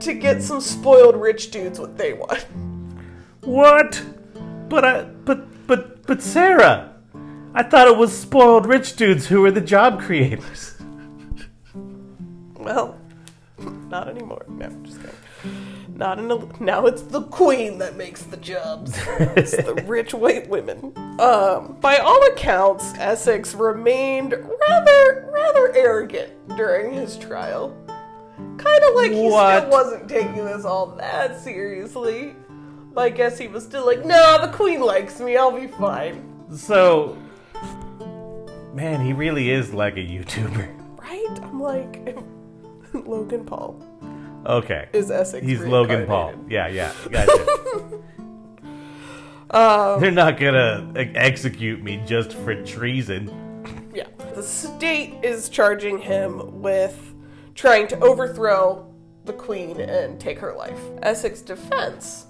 [0.00, 2.46] to get some spoiled rich dudes what they want.
[3.42, 4.02] What?
[4.68, 6.92] But I, but but but Sarah,
[7.54, 10.74] I thought it was spoiled rich dudes who were the job creators.
[12.54, 12.98] Well,
[13.88, 14.44] not anymore.
[14.48, 15.14] No, just kidding.
[15.94, 16.86] Not in a, now.
[16.86, 18.92] It's the queen that makes the jobs.
[19.36, 20.92] it's the rich white women.
[21.18, 27.76] Um, by all accounts, Essex remained rather rather arrogant during his trial.
[28.58, 29.58] Kind of like he What?
[29.58, 32.34] still wasn't taking this all that seriously.
[32.94, 35.36] But I guess he was still like, nah, the queen likes me.
[35.36, 36.24] I'll be fine.
[36.56, 37.16] So,
[38.74, 40.98] man, he really is like a YouTuber.
[40.98, 41.38] Right?
[41.42, 42.18] I'm like,
[43.06, 43.82] Logan Paul
[44.46, 44.88] Okay.
[44.92, 45.44] is Essex.
[45.44, 46.32] He's Logan Paul.
[46.48, 46.92] Yeah, yeah.
[47.10, 48.00] Gotcha.
[49.50, 53.90] Um, They're not gonna execute me just for treason.
[53.94, 54.06] Yeah.
[54.34, 57.07] The state is charging him with
[57.58, 58.86] trying to overthrow
[59.24, 60.78] the queen and take her life.
[61.02, 62.26] Essex defense,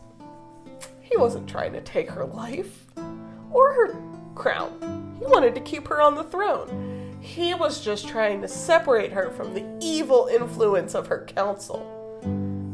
[1.02, 2.86] he wasn't trying to take her life
[3.50, 4.02] or her
[4.34, 5.16] crown.
[5.18, 7.18] He wanted to keep her on the throne.
[7.20, 11.84] He was just trying to separate her from the evil influence of her council.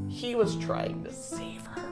[0.08, 1.82] He was trying to save her.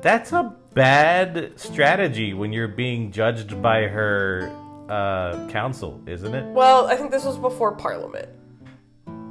[0.00, 4.48] That's a bad strategy when you're being judged by her
[4.88, 6.44] uh, council, isn't it?
[6.54, 8.28] Well, I think this was before Parliament.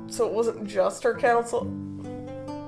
[0.10, 1.66] So it wasn't just her council.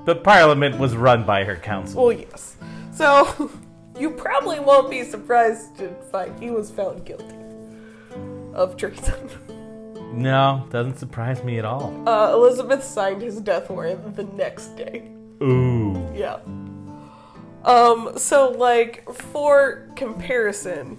[0.06, 2.06] The Parliament was run by her council.
[2.06, 2.56] Well, yes.
[2.93, 3.52] So,
[3.99, 7.36] you probably won't be surprised to find he was found guilty
[8.54, 9.30] of treason.
[10.12, 11.93] No, doesn't surprise me at all.
[12.10, 15.12] Uh, Elizabeth signed his death warrant the next day.
[15.41, 16.12] Ooh.
[16.15, 16.39] Yeah.
[17.63, 20.95] Um, so, like, for comparison,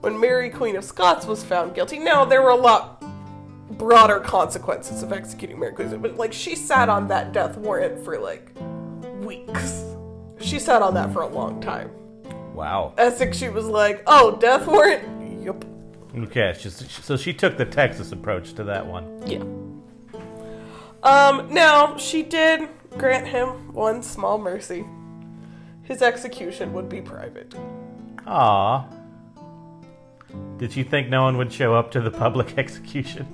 [0.00, 3.02] when Mary, Queen of Scots, was found guilty, now there were a lot
[3.72, 8.50] broader consequences of executing Mary, but, like, she sat on that death warrant for, like,
[9.20, 9.84] weeks.
[10.40, 11.90] She sat on that for a long time.
[12.54, 12.94] Wow.
[12.98, 15.42] Essex, she was like, oh, death warrant?
[15.42, 15.64] Yup.
[16.16, 19.22] Okay, so so she took the Texas approach to that one.
[19.26, 19.44] Yeah.
[21.02, 24.84] Um, now, she did grant him one small mercy.
[25.84, 27.54] His execution would be private.
[28.26, 28.86] Aw.
[30.58, 33.26] Did she think no one would show up to the public execution?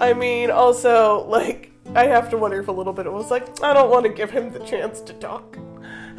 [0.00, 3.62] I mean, also, like, I have to wonder if a little bit it was like,
[3.62, 5.58] I don't want to give him the chance to talk.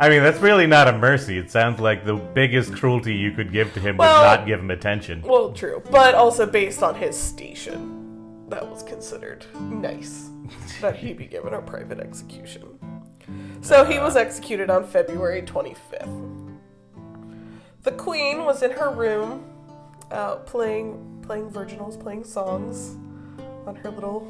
[0.00, 1.38] I mean, that's really not a mercy.
[1.38, 4.60] It sounds like the biggest cruelty you could give to him Well- was not give
[4.60, 5.22] him attention.
[5.22, 5.82] Well, true.
[5.90, 10.30] But also based on his station, that was considered nice
[10.80, 12.78] that he be given a private execution.
[13.60, 14.20] So he was uh.
[14.20, 16.56] executed on February 25th.
[17.82, 19.44] The queen was in her room,
[20.10, 22.96] uh, playing playing virginals, playing songs
[23.66, 24.26] on her little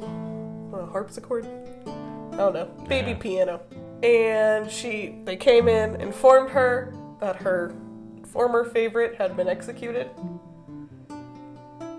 [0.73, 1.45] uh, harpsichord.
[2.33, 3.17] I don't know, baby Yeah.
[3.17, 3.61] piano.
[4.03, 7.73] And she, they came in, informed her that her
[8.25, 10.09] former favorite had been executed.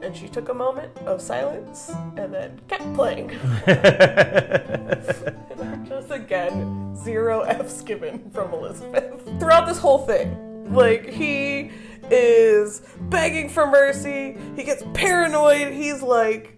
[0.03, 3.31] And she took a moment of silence and then kept playing.
[5.61, 9.23] And Just again, zero F's given from Elizabeth.
[9.38, 11.71] Throughout this whole thing, like, he
[12.11, 16.57] is begging for mercy, he gets paranoid, he's like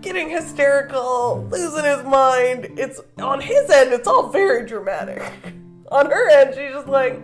[0.00, 2.78] getting hysterical, losing his mind.
[2.78, 5.22] It's on his end, it's all very dramatic.
[5.92, 7.20] On her end, she's just like,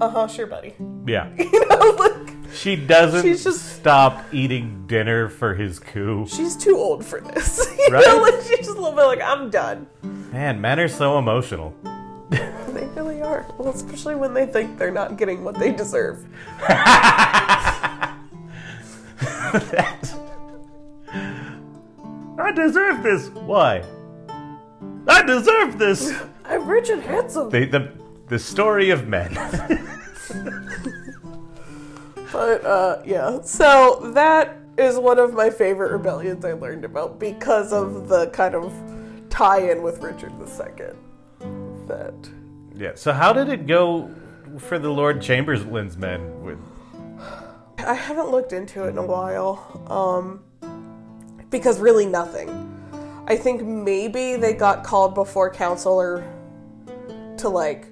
[0.00, 0.74] uh huh, sure, buddy.
[1.06, 1.28] yeah.
[1.38, 6.26] You know, like, She doesn't She's just- stop eating dinner for his coup.
[6.26, 7.68] she's too old for this.
[7.78, 8.06] You Right?
[8.06, 9.86] know, like, she's just a little bit like, I'm done.
[10.32, 11.74] Man, men are so emotional.
[12.70, 13.44] They really are.
[13.58, 16.24] Well, especially when they think they're not getting what they deserve.
[16.68, 18.16] that.
[22.38, 23.28] I deserve this.
[23.30, 23.82] Why?
[25.08, 26.12] I deserve this.
[26.44, 27.50] I'm rich and handsome.
[27.50, 27.92] the, the,
[28.28, 29.36] the story of men.
[32.32, 37.72] But uh, yeah, so that is one of my favorite rebellions I learned about because
[37.72, 38.72] of the kind of
[39.28, 40.86] tie-in with Richard II.
[41.90, 42.14] That
[42.74, 42.92] yeah.
[42.94, 44.10] So how did it go
[44.58, 46.42] for the Lord Chamberlain's men?
[46.42, 46.58] With
[47.78, 50.44] I haven't looked into it in a while, um,
[51.50, 52.48] because really nothing.
[53.26, 56.24] I think maybe they got called before council or
[57.38, 57.86] to like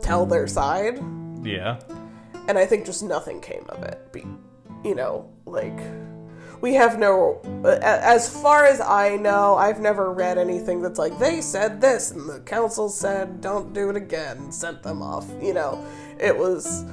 [0.00, 0.98] tell their side.
[1.42, 1.78] yeah.
[2.48, 4.12] and I think just nothing came of it.
[4.12, 4.24] Be,
[4.82, 5.78] you know, like
[6.60, 7.40] we have no.
[7.64, 12.28] As far as I know, I've never read anything that's like they said this and
[12.28, 15.26] the council said don't do it again, sent them off.
[15.40, 15.84] You know,
[16.18, 16.84] it was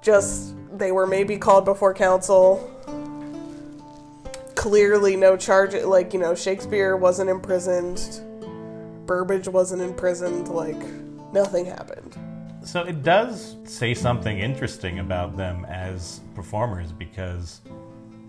[0.00, 2.68] just they were maybe called before council.
[4.54, 5.74] Clearly, no charge.
[5.74, 8.20] Like you know, Shakespeare wasn't imprisoned.
[9.06, 10.48] Burbage wasn't imprisoned.
[10.48, 10.80] Like
[11.32, 12.16] nothing happened.
[12.64, 17.60] So it does say something interesting about them as performers because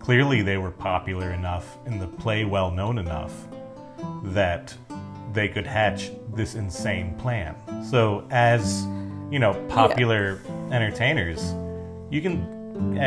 [0.04, 3.48] clearly they were popular enough and the play well known enough
[4.26, 4.76] that
[5.32, 7.56] they could hatch this insane plan.
[7.90, 8.86] So, as
[9.32, 10.42] you know, popular
[10.72, 11.56] entertainers,
[12.12, 13.00] you can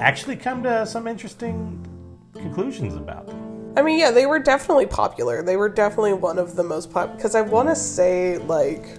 [0.00, 1.86] actually come to some interesting
[2.34, 3.74] conclusions about them.
[3.76, 5.42] I mean, yeah, they were definitely popular.
[5.42, 7.16] They were definitely one of the most popular.
[7.16, 8.98] Because I want to say, like,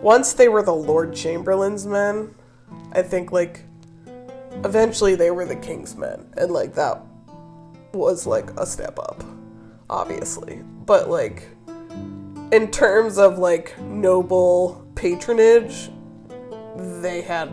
[0.00, 2.34] once they were the Lord Chamberlain's men,
[2.92, 3.64] I think, like,
[4.64, 6.26] eventually they were the King's men.
[6.36, 7.02] And, like, that
[7.92, 9.24] was, like, a step up,
[9.90, 10.62] obviously.
[10.84, 11.48] But, like,
[12.52, 15.90] in terms of, like, noble patronage,
[16.76, 17.48] they had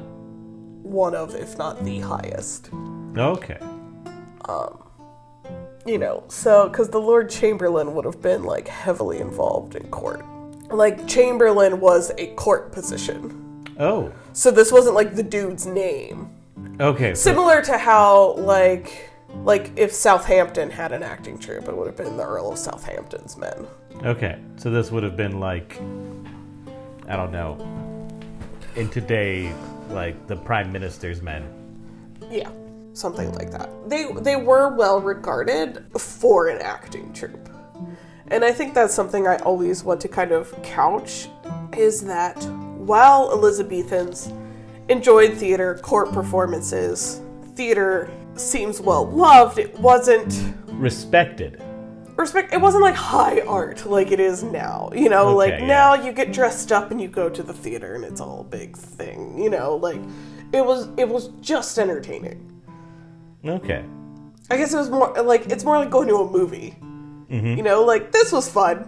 [0.84, 2.70] one of, if not the highest
[3.18, 3.60] Okay.
[4.46, 4.80] Um
[5.86, 10.24] you know, so because the Lord Chamberlain would have been like heavily involved in court.
[10.70, 13.66] Like Chamberlain was a court position.
[13.78, 14.14] Oh.
[14.32, 16.30] So this wasn't like the dude's name.
[16.80, 17.14] Okay.
[17.14, 19.10] So, Similar to how like
[19.44, 23.38] like if Southampton had an acting troupe, it would have been the Earl of Southampton's
[23.38, 23.68] men.
[24.04, 24.40] okay.
[24.58, 25.80] So this would have been like,
[27.08, 27.58] I don't know,
[28.76, 29.54] in today,
[29.90, 31.48] like the prime minister's men.
[32.30, 32.50] Yeah,
[32.94, 33.70] something like that.
[33.90, 37.50] They they were well regarded for an acting troupe.
[38.28, 41.28] And I think that's something I always want to kind of couch
[41.78, 42.42] is that
[42.78, 44.32] while Elizabethans
[44.90, 47.22] enjoyed theater, court performances,
[47.56, 51.62] theater seems well loved, it wasn't Respected.
[52.18, 55.68] respect it wasn't like high art like it is now you know Okay, like yeah.
[55.68, 58.44] now you get dressed up and you go to the theater and it's all a
[58.44, 60.02] big thing you know like
[60.52, 62.52] it was it was just entertaining
[63.46, 63.84] Okay.
[64.50, 66.76] i guess it was more like it's more like going to a movie
[67.30, 67.58] Mm-hmm.
[67.58, 68.88] you know like this was fun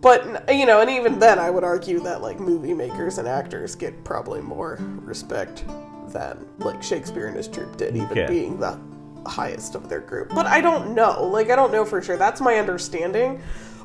[0.00, 3.74] but you know and even then i would argue that like movie makers and actors
[3.74, 5.64] get probably more respect
[6.08, 8.26] than like shakespeare and his troupe did even Okay.
[8.26, 8.78] being the
[9.26, 10.30] highest of their group.
[10.34, 11.24] But i don't know.
[11.24, 12.16] Like i don't know for sure.
[12.16, 13.40] That's my understanding.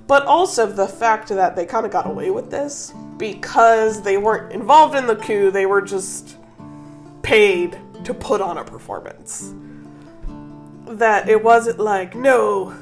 [0.07, 4.51] But also the fact that they kind of got away with this because they weren't
[4.51, 6.38] involved in the coup they were just
[7.21, 9.53] paid to put on a performance.
[10.88, 12.73] That it wasn't like no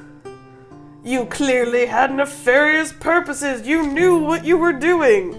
[1.05, 3.65] you clearly had nefarious purposes.
[3.67, 5.33] You knew what you were doing.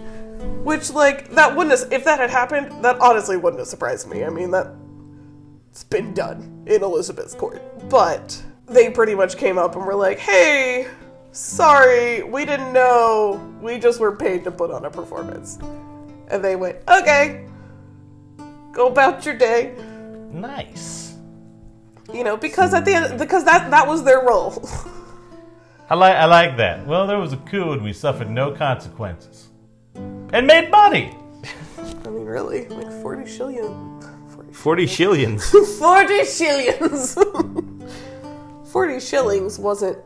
[0.65, 4.25] Which, like, that wouldn't have, if that had happened, that honestly wouldn't have surprised me.
[4.25, 4.73] I mean, that,
[5.71, 7.61] it's been done in Elizabeth's court.
[7.89, 10.87] But they pretty much came up and were like, hey,
[11.33, 13.53] sorry, we didn't know.
[13.61, 15.59] We just were paid to put on a performance.
[16.29, 17.45] And they went, okay,
[18.73, 19.75] go about your day.
[20.31, 21.17] Nice.
[22.13, 24.69] You know, because at the end, because that, that was their role.
[25.89, 26.85] I like I like that.
[26.85, 29.51] Well, there was a coup and we suffered no consequences.
[29.95, 31.17] And made money.
[32.05, 34.03] I mean, really, like 40 shillion.
[34.35, 35.43] 40 Forty shillions.
[35.79, 37.17] 40 shillings!
[38.73, 39.99] 40 shillings wasn't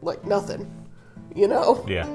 [0.00, 0.70] like nothing,
[1.34, 1.84] you know?
[1.86, 2.06] yeah.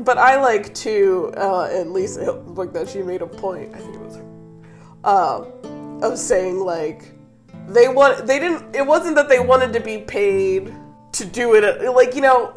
[0.00, 3.94] But I like to, uh, and Lisa like that she made a point, I think
[3.94, 4.24] it was her,
[5.04, 5.44] uh,
[6.06, 7.12] of saying like,
[7.66, 10.72] they want, they didn't, it wasn't that they wanted to be paid
[11.18, 12.52] to do it, uh, like, you know,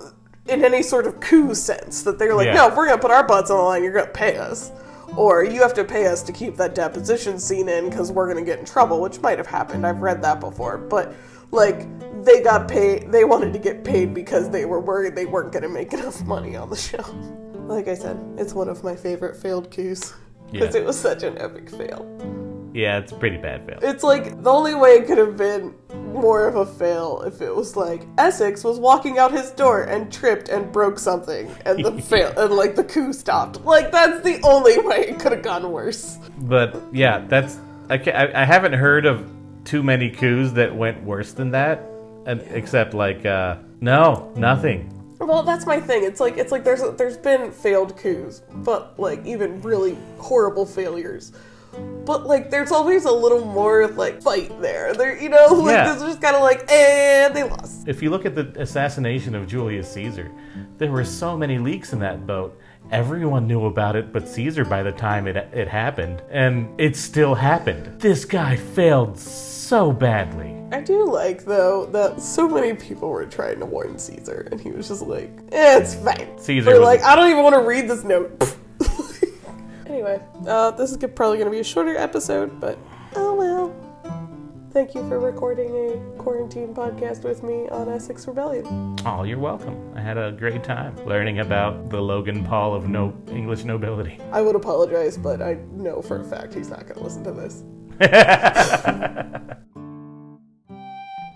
[0.48, 2.54] in any sort of coup sense, that they're like, Yeah.
[2.56, 4.72] no, if we're gonna put our butts on the line, you're gonna pay us.
[5.16, 8.46] Or you have to pay us to keep that deposition scene in because we're gonna
[8.46, 9.86] get in trouble, which might have happened.
[9.86, 10.78] I've read that before.
[10.78, 11.14] But,
[11.52, 11.88] like,
[12.24, 15.70] they got paid, they wanted to get paid because they were worried they weren't gonna
[15.70, 17.04] make enough money on the show.
[17.68, 20.14] Like I said, it's one of my favorite failed coups
[20.52, 20.82] because Yeah.
[20.82, 22.06] it was such an epic fail.
[22.74, 23.80] Yeah, it's a pretty bad fail.
[23.82, 25.74] It's like the only way it could have been
[26.14, 30.12] more of a fail if it was like Essex was walking out his door and
[30.12, 33.62] tripped and broke something and the fail and like the coup stopped.
[33.62, 36.18] Like that's the only way it could have gone worse.
[36.40, 37.58] But yeah, that's
[37.90, 39.30] I, I, I haven't heard of
[39.66, 41.84] too many coups that went worse than that,
[42.26, 44.96] and, except like uh, no, nothing.
[45.20, 46.04] Well, that's my thing.
[46.04, 51.34] It's like it's like there's there's been failed coups, but like even really horrible failures.
[52.06, 54.94] But like there's always a little more like fight there.
[54.94, 55.86] There, you know, like Yeah.
[55.86, 57.88] there's just kind of like, and they lost.
[57.88, 60.32] If you look at the assassination of Julius Caesar,
[60.78, 62.58] there were so many leaks in that boat.
[62.92, 66.24] Everyone knew about it but Caesar by the time it, it happened.
[66.32, 68.00] And it still happened.
[68.00, 70.56] This guy failed so badly.
[70.72, 74.72] I do like though that so many people were trying to warn Caesar, and he
[74.72, 77.88] was just like, eh, "It's fine." Caesar was- like, "I don't even want to read
[77.88, 78.56] this note."
[80.00, 82.80] anyway, uh, this is probably going to be a shorter episode, but
[83.16, 83.76] oh well.
[84.72, 88.96] Thank you for recording a quarantine podcast with me on Essex Rebellion.
[89.04, 89.92] Oh, you're welcome.
[89.96, 94.20] I had a great time learning about the Logan Paul of no English nobility.
[94.32, 97.32] I would apologize, but I know for a fact he's not going to listen to
[97.32, 97.64] this.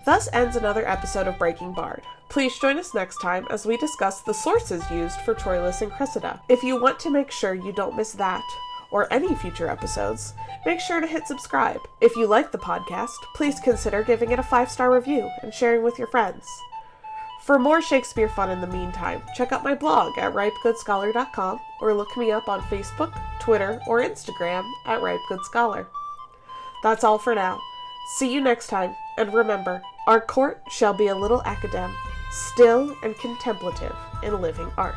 [0.04, 2.02] Thus ends another episode of Breaking Bard.
[2.28, 6.40] Please join us next time as we discuss the sources used for Troilus and Cressida.
[6.48, 8.44] If you want to make sure you don't miss that,
[8.94, 10.34] or any future episodes,
[10.64, 11.80] make sure to hit subscribe.
[12.00, 15.82] If you like the podcast, please consider giving it a five star review and sharing
[15.82, 16.46] with your friends.
[17.42, 22.16] For more Shakespeare fun in the meantime, check out my blog at ripegoodscholar.com or look
[22.16, 25.86] me up on Facebook, Twitter, or Instagram at ripegoodscholar.
[26.82, 27.60] That's all for now.
[28.16, 31.94] See you next time, and remember, our court shall be a little academe,
[32.30, 34.96] still and contemplative in living art.